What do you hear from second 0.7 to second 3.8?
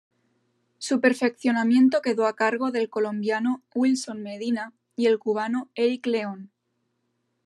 Su perfeccionamiento quedó a cargo del colombiano